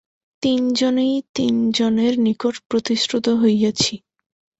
তিন 0.43 0.61
জনেই 0.73 1.15
তিন 1.35 1.55
জনের 1.71 2.13
নিকট 2.19 2.55
প্রতিশ্রুত 2.69 3.25
হইয়াছি। 3.41 3.93